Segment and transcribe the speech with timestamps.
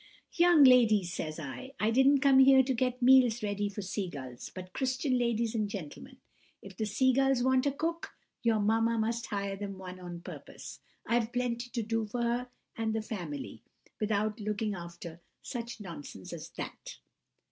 [0.33, 4.49] "'Young ladies,' says I, 'I didn't come here to get meals ready for sea gulls,
[4.55, 6.17] but Christian ladies and gentlemen.
[6.59, 8.09] If the sea gulls want a cook,
[8.41, 10.79] your mamma must hire them one on purpose.
[11.05, 13.61] I've plenty to do for her and the family,
[13.99, 16.97] without looking after such nonsense as that!